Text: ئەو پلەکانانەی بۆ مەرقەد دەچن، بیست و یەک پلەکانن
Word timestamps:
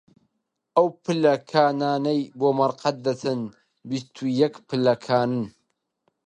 ئەو 0.75 0.87
پلەکانانەی 1.03 2.21
بۆ 2.39 2.49
مەرقەد 2.57 2.97
دەچن، 3.05 3.41
بیست 3.89 4.13
و 4.21 4.25
یەک 4.41 4.55
پلەکانن 4.69 5.43